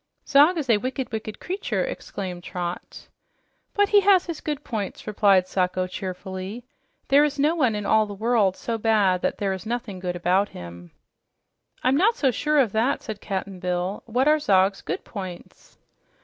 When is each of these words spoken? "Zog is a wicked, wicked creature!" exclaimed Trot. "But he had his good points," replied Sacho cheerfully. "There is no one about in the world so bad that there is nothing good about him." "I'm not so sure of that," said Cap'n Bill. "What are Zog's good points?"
"Zog 0.25 0.57
is 0.57 0.67
a 0.67 0.77
wicked, 0.79 1.11
wicked 1.11 1.39
creature!" 1.39 1.83
exclaimed 1.85 2.43
Trot. 2.43 3.07
"But 3.75 3.89
he 3.89 3.99
had 3.99 4.23
his 4.23 4.41
good 4.41 4.63
points," 4.63 5.05
replied 5.05 5.47
Sacho 5.47 5.85
cheerfully. 5.85 6.63
"There 7.09 7.23
is 7.23 7.37
no 7.37 7.53
one 7.53 7.75
about 7.75 8.01
in 8.01 8.07
the 8.07 8.15
world 8.15 8.55
so 8.57 8.79
bad 8.79 9.21
that 9.21 9.37
there 9.37 9.53
is 9.53 9.63
nothing 9.67 9.99
good 9.99 10.15
about 10.15 10.49
him." 10.57 10.89
"I'm 11.83 11.97
not 11.97 12.15
so 12.15 12.31
sure 12.31 12.57
of 12.57 12.71
that," 12.71 13.03
said 13.03 13.21
Cap'n 13.21 13.59
Bill. 13.59 14.01
"What 14.07 14.27
are 14.27 14.39
Zog's 14.39 14.81
good 14.81 15.03
points?" 15.05 15.77